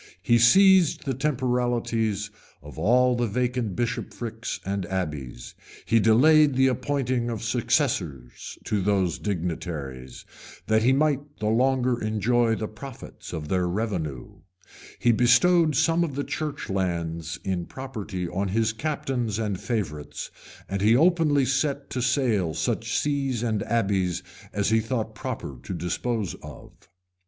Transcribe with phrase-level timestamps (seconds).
[0.23, 2.31] He seized the temporalities
[2.63, 5.53] of all the vacant bishoprics and abbeys;
[5.85, 10.25] he delayed the appointing of successors to those dignities,
[10.65, 14.39] that he might the longer enjoy the profits of their revenue;
[14.97, 20.31] he bestowed some of the church lands in property on his captains and favorites;
[20.67, 25.75] and he openly set to sale such sees and abbeys as he thought proper to
[25.75, 26.71] dispose of.